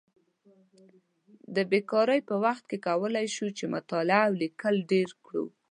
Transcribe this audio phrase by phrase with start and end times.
[1.55, 5.45] د بیکارۍ پر وخت کولی شو چې مطالعه او لیکل ډېر کړو.